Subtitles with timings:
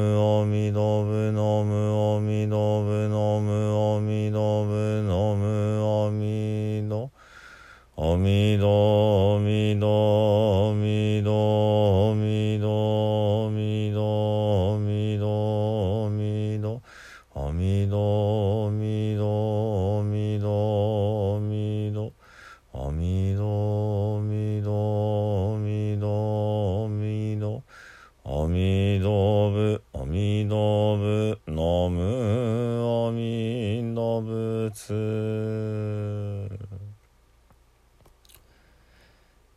[0.00, 1.04] むあみど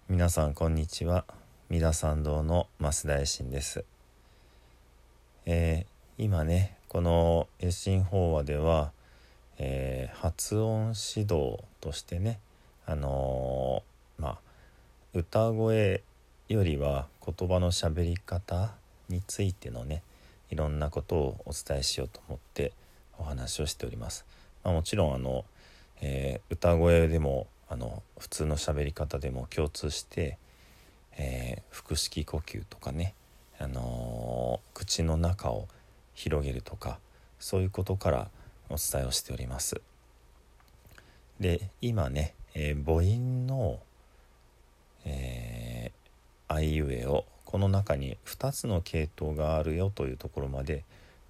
[0.10, 1.24] 皆さんこんにちは。
[1.70, 3.86] 三田参道の増大臣です、
[5.46, 8.92] えー、今ねこの越心法話では、
[9.60, 12.42] えー、発音指導としてね
[12.86, 14.38] あのー、まあ
[15.14, 16.04] 歌声
[16.50, 18.74] よりは言葉の喋り方
[19.10, 20.04] についてのね
[20.50, 22.74] いろんなことをお伝えしようと思って
[23.18, 24.26] お話をしております。
[24.64, 25.46] まあ、もちろんあの、
[26.02, 30.38] えー、歌声でもあの普通の喋り方でも共通して、
[31.18, 33.14] えー、腹式呼吸とかね、
[33.60, 35.68] あのー、口の中を
[36.14, 37.00] 広げるとか
[37.40, 38.28] そういうことから
[38.70, 39.82] お伝えをしております。
[41.40, 43.80] で今ね、え、母音の、
[45.06, 45.63] え、
[46.54, 50.84] あいうえをこの中に2つの系統があるよというところまで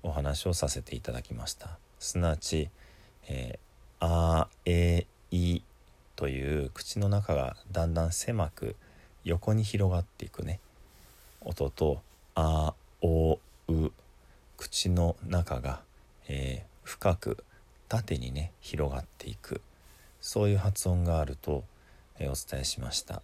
[0.04, 1.78] お話をさせていただきました。
[2.00, 2.70] すなわち、
[3.28, 5.62] えー、あえい
[6.16, 8.76] という口の中がだんだん狭く
[9.24, 10.60] 横に広がっていくね。
[11.42, 12.02] 音と
[12.36, 13.92] 「あおう」
[14.58, 15.82] 口の中が、
[16.28, 17.44] えー、深く
[17.90, 19.62] 縦にね広がっていく。
[20.22, 21.66] そういう発音があると、
[22.18, 23.22] えー、お伝えしました。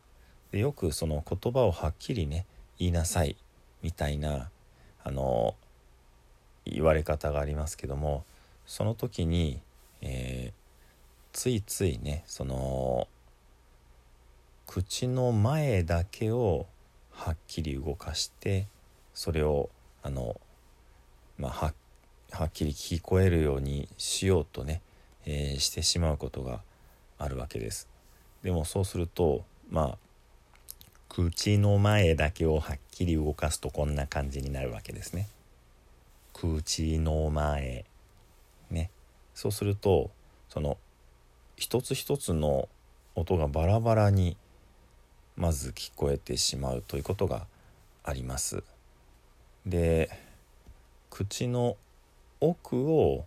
[0.51, 2.45] でよくその言葉をはっきりね
[2.77, 3.35] 言いなさい
[3.81, 4.49] みたいな
[5.03, 5.55] あの
[6.65, 8.23] 言われ方がありますけども
[8.65, 9.59] その時に、
[10.01, 10.53] えー、
[11.33, 13.07] ついついねその
[14.67, 16.67] 口の前だけを
[17.11, 18.67] はっきり動かして
[19.13, 19.69] それを
[20.03, 20.39] あの、
[21.37, 21.73] まあ、
[22.31, 24.81] はっきり聞こえるようにしようとね、
[25.25, 26.61] えー、してしまうことが
[27.17, 27.89] あるわけです。
[28.43, 29.97] でもそうするとまあ
[31.09, 35.27] 口の前だけをはっきり動かすとこんな感じになるわけですね。
[36.33, 37.83] 口の前
[38.69, 38.89] ね
[39.33, 40.11] そうすると
[40.47, 40.77] その
[41.57, 42.69] 一つ一つの
[43.15, 44.37] 音がバラバラに
[45.35, 47.47] まず聞こえてしまうということが
[48.03, 48.63] あります。
[49.65, 50.09] で
[51.09, 51.75] 口の
[52.39, 53.25] 奥を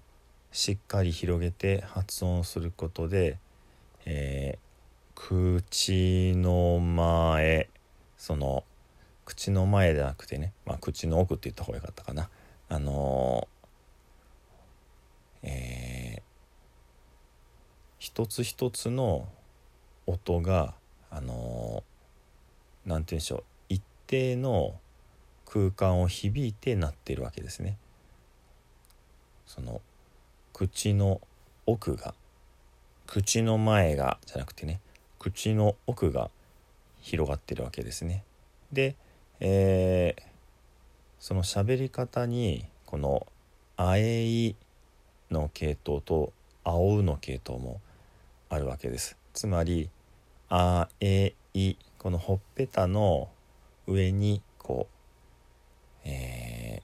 [0.52, 3.38] しっかり広げて発音することで、
[4.06, 4.71] えー、
[5.14, 7.68] 口の前
[8.16, 8.64] その
[9.24, 12.28] 口の前でなくてね、まあ、口の奥って言った方がよかったかな
[12.68, 16.32] あのー、えー
[18.02, 19.28] 一つ一つの
[20.08, 20.74] 音が
[21.08, 21.84] あの
[22.84, 24.74] 何、ー、て言うんでしょう一定の
[25.46, 27.78] 空間を響いてなってるわけですね。
[29.46, 29.80] その
[30.52, 31.20] 口の
[31.64, 32.14] 奥が
[33.06, 34.80] 口の前がじゃなくてね
[35.22, 36.32] 口の奥が
[37.00, 38.24] 広がってるわけですね。
[38.72, 38.96] で、
[39.38, 40.22] えー、
[41.20, 43.28] その喋り方にこの
[43.78, 44.56] 「あえい」
[45.30, 46.32] の系統と
[46.64, 47.80] 「あおう」の系統も
[48.48, 49.90] あるわけですつまり
[50.50, 53.30] 「あえい」このほっぺたの
[53.86, 54.88] 上にこ
[56.04, 56.82] う、え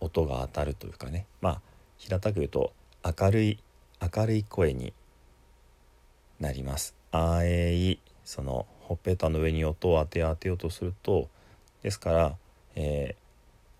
[0.00, 1.62] ー、音が当たるというかねまあ
[1.96, 3.62] 平たく言うと明るい
[4.14, 4.92] 明るい声に
[6.38, 6.99] なります。
[7.12, 11.28] あえいそのほっぺたの上に音を当て当てようとすると
[11.82, 12.36] ですから
[12.76, 13.16] 「え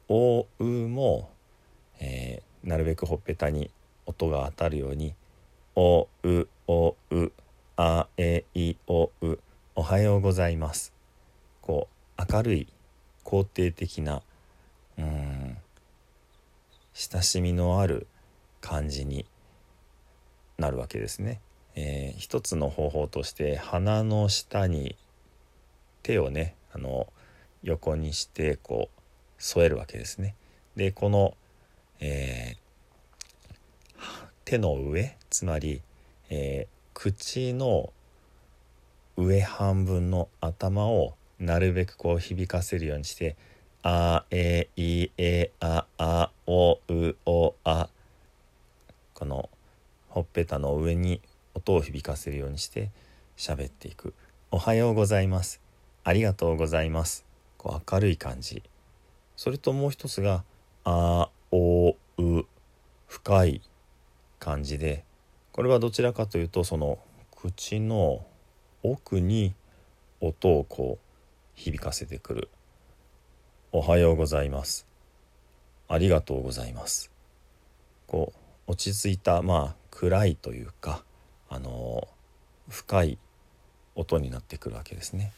[0.09, 1.31] ー、おう」も、
[2.01, 3.71] えー、なるべくほっぺたに
[4.07, 5.15] 音が当たるように
[5.75, 7.33] おうおう
[7.77, 9.39] あえいおう
[9.75, 10.93] おはようございます
[11.61, 11.89] こ
[12.19, 12.69] う明るい
[13.25, 14.23] 肯定的な
[14.99, 15.57] うん
[16.93, 18.07] 親しみのある
[18.61, 19.25] 感じに
[20.59, 21.41] なるわけですね。
[21.75, 24.97] えー、一つの方法として鼻の下に
[26.03, 27.07] 手をねあの
[27.63, 29.01] 横にしてこう
[29.39, 30.35] 添えるわけですね。
[30.77, 31.35] でこの、
[32.01, 34.01] えー、
[34.45, 35.83] 手の上つまり、
[36.29, 37.93] えー、口の
[39.17, 43.37] 上半分の頭をなるべくこう響かせるようにして
[43.83, 47.89] 「あえいえああおうおあ」
[49.15, 49.51] この
[50.09, 51.21] ほっぺたの上に
[51.71, 52.91] 音を響かせるようにして
[53.37, 54.15] 喋っていく
[54.51, 55.61] 「おはようございます」
[56.03, 57.25] 「ありがとうございます」
[57.57, 58.63] こう明るい感じ。
[59.37, 60.45] それともう一つが
[60.85, 61.97] 「あおう」
[63.07, 63.63] 深い
[64.39, 65.05] 感じで
[65.53, 66.99] これはどちらかというとその
[67.35, 68.25] 口の
[68.83, 69.55] 奥に
[70.21, 71.05] 音をこう
[71.55, 72.49] 響かせてくる
[73.73, 74.87] 「おはようございます」
[75.89, 77.11] 「ありがとうございます」
[78.07, 78.33] こ
[78.67, 81.05] う落ち着いたまあ暗いというか
[81.51, 82.09] あの
[82.69, 83.19] 深い
[83.97, 85.33] 音になってくるわけですね。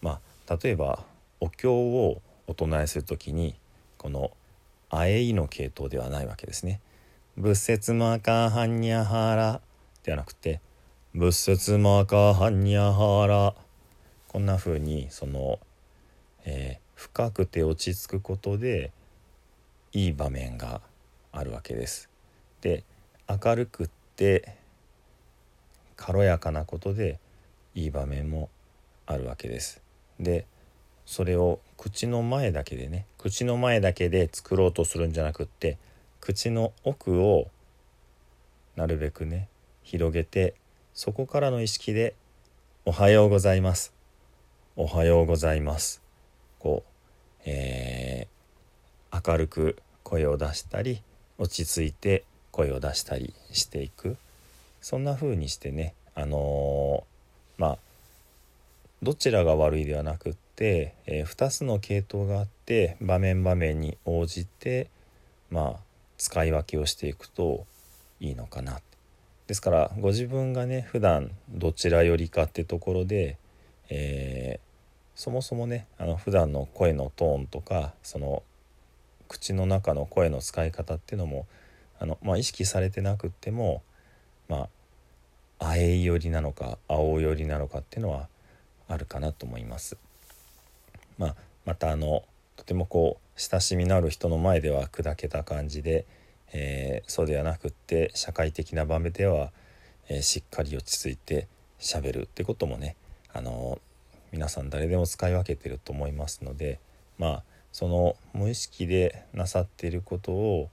[0.00, 1.04] まあ、例えば
[1.40, 3.56] お経をお唱えする時に
[3.98, 4.30] この
[4.88, 6.80] 「あえい」の系統ではないわけですね。
[7.36, 9.60] 仏説マカハンニャハラ
[10.04, 10.60] ではなくて
[11.14, 13.54] 仏説マカハンニャハラ
[14.28, 15.58] こんな風にその、
[16.44, 18.92] えー、深くて落ち着くことで
[19.92, 20.80] いい場面が
[21.32, 22.08] あるわけです。
[22.60, 22.84] で
[23.28, 24.57] 明るくって
[25.98, 27.18] 軽やかなことで
[27.74, 28.48] いい場面も
[29.04, 29.82] あるわけです。
[30.18, 30.46] で
[31.04, 35.76] それを口の前だけでね口の前だけで作ろうとするんじゃなくって
[36.20, 37.48] 口の奥を
[38.76, 39.48] なるべくね
[39.82, 40.54] 広げて
[40.94, 42.14] そこからの意識で
[42.84, 43.92] 「おはようございます」
[44.76, 46.02] 「おはようございます」
[46.58, 51.02] こう、えー、明るく声を出したり
[51.38, 54.16] 落ち着いて声を出したりしていく。
[54.80, 57.78] そんな風にしてねあのー、まあ
[59.02, 64.88] どちらが悪いではなくって、えー、2つの系統があって場面場面に応じて
[65.50, 65.80] まあ
[66.16, 67.64] 使い分けをしていくと
[68.20, 68.80] いいのかな。
[69.46, 73.38] ですからご自分がね普段どちらよりかってところで、
[73.88, 74.68] えー、
[75.14, 78.42] そもそもねあの普段の声のトーンとかその
[79.26, 81.46] 口の中の声の使い方っていうのも
[81.98, 83.82] あの、まあ、意識されてなくっても
[84.48, 84.68] ま
[85.60, 88.28] ああえ寄りなのか青寄りなのかっていうのは
[88.88, 89.96] あるかなと思います。
[91.18, 91.36] まあ、
[91.66, 92.22] またあの
[92.56, 96.06] とてもこう親しみのある人の前では砕けた感じで、
[96.52, 99.50] えー、そうではなくって社会的な場面では、
[100.08, 101.48] えー、しっかり落ち着いて
[101.78, 102.96] しゃべるってこともね
[103.32, 103.80] あの
[104.32, 106.78] 皆さん誰でも使い分けてると思いますので
[107.18, 110.70] まあその無意識でなさっていることを、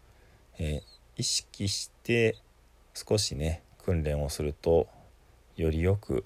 [0.58, 2.38] えー、意識して
[2.94, 4.88] 少しね訓練をすると
[5.56, 6.25] より良く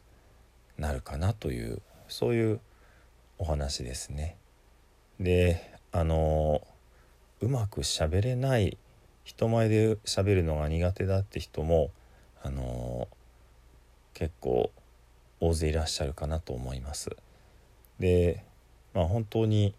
[0.78, 2.60] なるかなというそういう
[3.38, 4.38] お話ですね。
[5.20, 6.66] であの
[7.42, 8.78] うまくしゃべれない
[9.26, 11.92] 人前で喋るのが苦手だって人も
[12.42, 13.10] あの
[14.14, 14.72] 結構
[15.42, 17.10] 大勢いらっしゃるかなと思います。
[18.00, 18.42] で
[18.94, 19.74] まあ本当に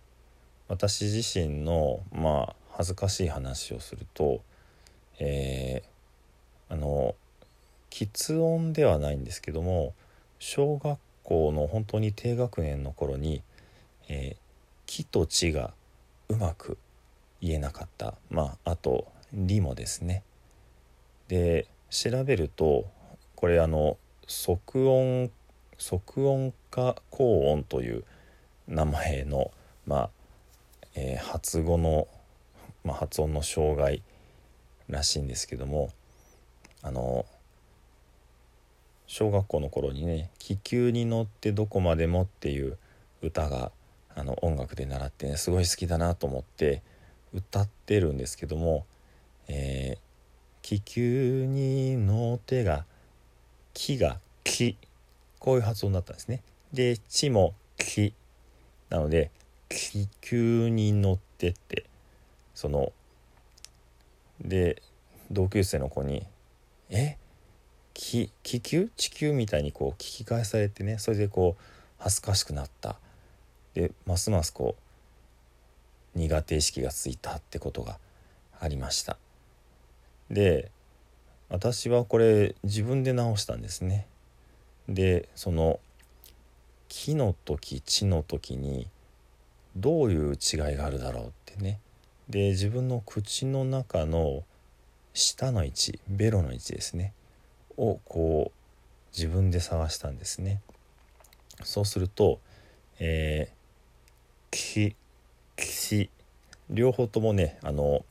[0.69, 4.43] 私自身のまあ恥ずかしい話をすると
[5.23, 7.15] えー、あの
[7.90, 9.94] 喫音ではないんですけども
[10.38, 13.42] 小学校の本当に低学年の頃に
[14.09, 14.37] 「えー、
[14.87, 15.75] 木」と「地」が
[16.28, 16.78] うまく
[17.40, 20.23] 言えなかったまああと「り」もですね。
[21.28, 22.87] で調べると
[23.37, 25.30] これあの即音
[25.78, 28.04] 即音か高音という
[28.68, 29.50] 名前の、
[29.87, 30.11] まあ
[30.94, 32.06] えー、発語の、
[32.85, 34.02] まあ、発音の障害
[34.88, 35.90] らしいんですけども
[36.82, 37.25] あの
[39.11, 42.79] 小学校の頃にね「気球に乗ってどこまでも」っていう
[43.23, 43.73] 歌が
[44.14, 46.81] あの音楽で習ってねすごい好きだなと思って
[47.35, 48.87] 歌ってるんですけども
[49.49, 49.99] 「えー、
[50.62, 52.87] 気球に乗って」が
[53.75, 54.76] 「木」が「木」
[55.40, 56.45] こういう発音だったんですね。
[56.73, 58.14] で「地」も「木」
[58.90, 59.33] なので
[59.69, 61.85] 「気球に乗って」って。
[62.55, 62.93] その
[64.40, 64.83] で
[65.31, 66.26] 同級生の子に
[66.90, 67.17] 「え？
[67.17, 67.30] 気
[67.94, 68.90] 気球？
[68.97, 71.62] 地球?」みたいにこう聞き返されてねそれでこう
[71.99, 72.97] 恥ずかしくなった
[73.75, 74.76] でますますこ
[76.14, 77.99] う苦手意識がついたってことが
[78.59, 79.16] ありました
[80.30, 80.70] で
[81.50, 84.06] 私はこれ自分で直したんですね。
[84.88, 85.80] でその
[86.88, 88.88] 木の時地の時に
[89.76, 91.78] どういう違いがあるだろうってね
[92.28, 94.42] で自分の口の中の
[95.14, 97.12] 下の位置ベロの位置ですね
[97.81, 100.61] をこう自分で探したんですね。
[101.65, 102.39] そうすると
[103.03, 104.95] えー、き
[105.57, 106.11] き
[106.69, 108.05] 両方ともねあの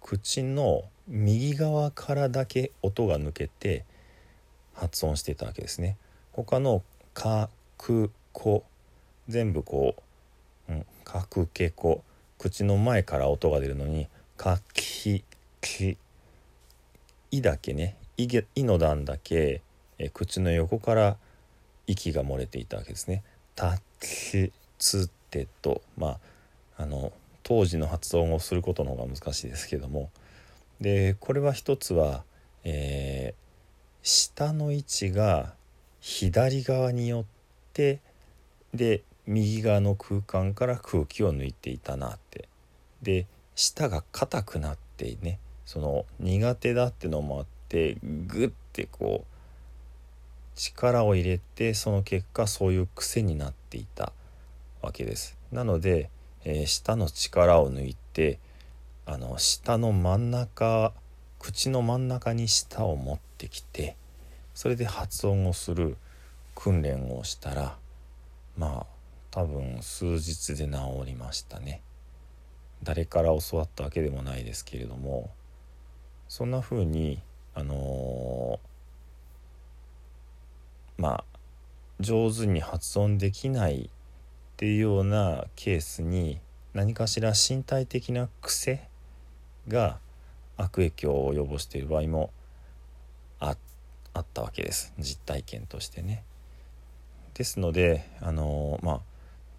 [0.00, 3.84] 口の右側からだけ音が抜けて
[4.74, 5.96] 発音してたわけですね。
[6.32, 6.84] 他の
[7.14, 8.64] 「か」「く」「こ」
[9.28, 9.96] 全部こ
[10.68, 12.04] う「うん、かくけこ」
[12.38, 14.06] 口の前から音が出るのに
[14.38, 15.24] 「かき
[15.60, 15.98] き」
[17.32, 19.62] 「い」だけね「い」いの段だけ
[19.98, 21.16] え口の横から
[21.86, 23.22] 息が漏れていたわけですね。
[23.54, 26.18] たきつてとま
[26.76, 30.10] ああの当時の発音をすることの方が難しいですけども。
[30.80, 32.22] でこれは一つは、
[32.62, 35.54] えー、下の位置が
[36.00, 37.24] 左側によっ
[37.72, 37.98] て
[38.72, 42.48] で右側の空間から空気を抜いていたなって。
[43.02, 45.40] で舌が硬くなってね。
[45.64, 49.38] その苦手だってのもあっててグッてこう
[50.58, 54.12] 力を入れてその結果そういう癖になっていた
[54.82, 55.36] わけです。
[55.52, 56.10] なので、
[56.44, 58.38] えー、舌の力を抜いて
[59.06, 60.92] あの舌の真ん中
[61.38, 63.96] 口の真ん中に舌を持ってきて
[64.54, 65.96] それで発音をする
[66.54, 67.76] 訓練をしたら
[68.56, 68.86] まあ
[69.30, 71.80] 多分数日で治りましたね。
[72.82, 75.30] 誰から教わったわけでもないですけれども
[76.28, 77.20] そんな風に
[77.58, 81.24] あのー、まあ
[81.98, 83.88] 上手に発音できないっ
[84.56, 86.38] ていうようなケースに
[86.72, 88.86] 何かしら身体的な癖
[89.66, 89.98] が
[90.56, 92.30] 悪影響を及ぼしている場合も
[93.40, 93.56] あ
[94.20, 96.22] ったわけです実体験としてね。
[97.34, 99.00] ですのであのまあ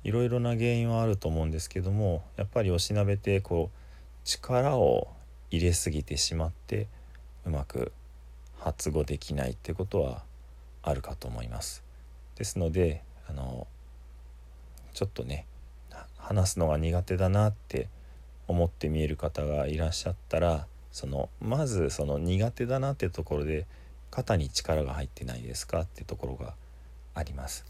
[0.05, 3.77] いろいろな原因はあると思うんですけどもやっぱりおしなべてこう
[4.25, 5.09] 力を
[5.51, 6.87] 入れすぎてしまって
[7.45, 7.91] うまく
[8.59, 10.23] 発語できないってことは
[10.83, 11.83] あるかと思います。
[12.35, 13.67] ですのであの
[14.93, 15.45] ちょっとね
[16.17, 17.87] 話すのが苦手だなって
[18.47, 23.65] 思って見える方がいらっしゃったらそのまずその苦手だなってところで
[24.11, 26.55] 肩に力が入ってないですかってところが
[27.13, 27.65] あります。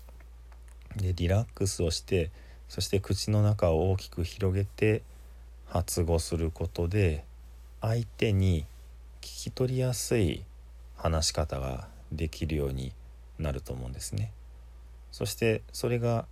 [0.96, 2.32] でリラックスをして
[2.68, 5.04] そして口の中を大きく広げて
[5.68, 7.24] 発語することで
[7.82, 8.66] 相手に
[9.30, 10.44] 聞き取りやすい
[10.98, 12.94] 話し方ができるように
[13.38, 14.34] なると思うんですね。
[15.12, 16.26] そしてそれが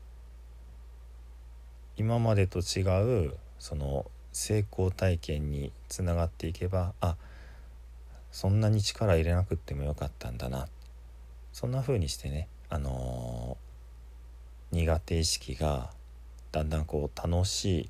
[1.95, 2.81] 今までと違
[3.27, 7.15] うその成功体験につながっていけばあ
[8.31, 10.67] そんなに力入れなくってもよかったんだな
[11.53, 15.91] そんな風にしてねあのー、苦手意識が
[16.51, 17.89] だんだんこう楽しい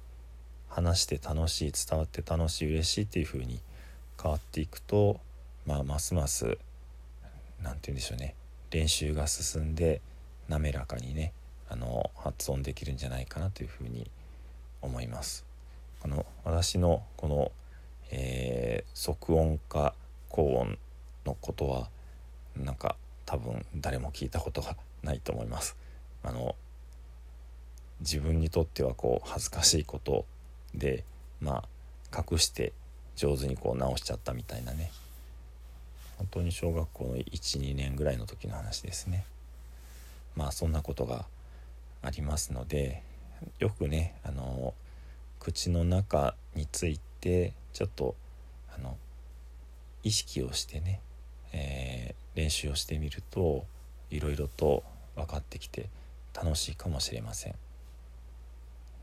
[0.70, 3.60] 話して楽しい伝わって楽しい嬉しいっていう風に
[4.22, 5.20] 変わっていくと
[5.66, 6.58] まあますます
[7.62, 8.36] 何て言うんでしょうね
[8.72, 10.02] 練習が進んで
[10.50, 11.34] 滑らかにね
[11.70, 14.10] あの発音できるんじゃないかなというふうに
[14.82, 15.46] 思います。
[16.04, 17.52] あの私のこの、
[18.12, 19.94] えー、即音か
[20.30, 20.78] 高音
[21.26, 21.90] のことは
[22.56, 22.96] なんか
[23.26, 25.76] 多分誰も聞いたことがないと思います。
[26.24, 26.56] あの
[28.00, 30.26] 自分にとってはこう恥ずかしいこと
[30.74, 31.04] で
[31.42, 31.64] ま
[32.12, 32.72] あ隠して
[33.18, 34.92] 上手にこう直しちゃったみたいなね。
[36.18, 39.26] 本当に小学校の12年ぐらいの時の話ですね。
[40.36, 41.26] まあそんなことが
[42.02, 43.04] ありますので
[43.60, 44.74] よくねあの
[45.40, 48.16] 口の中についてちょっと
[48.76, 48.98] あの
[50.04, 51.02] 意識をしてね、
[51.54, 53.66] えー、練習をしてみると
[54.12, 54.84] いろいろと
[55.16, 55.90] 分かってきて
[56.36, 57.56] 楽しいかもしれません。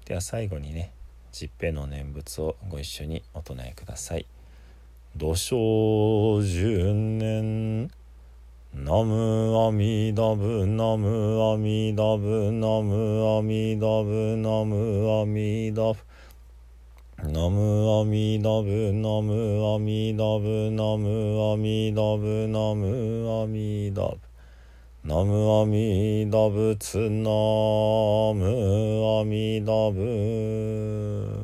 [0.04, 0.92] では最後にね
[1.34, 4.26] 十平の念仏をご一緒にお唱えください。
[5.16, 7.90] 土生十年
[8.72, 15.98] ナムアミダブナムアミダブナムアミダブナムアミダブ
[17.18, 24.23] ナムアミダブナムアミダブナムアミダブナムアミダブ。
[25.06, 27.28] ナムアミダブツナ
[28.32, 28.40] ム
[29.20, 31.43] アミダブ